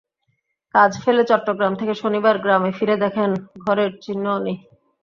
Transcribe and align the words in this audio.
কাজ 0.75 0.91
ফেলে 1.03 1.23
চট্টগ্রাম 1.29 1.73
থেকে 1.75 1.93
শনিবার 1.93 2.35
গ্রামে 2.43 2.71
ফিরে 2.77 2.95
দেখেন, 3.03 3.29
ঘরের 3.65 3.91
চিহ্নও 4.03 4.37
নেই। 4.45 4.57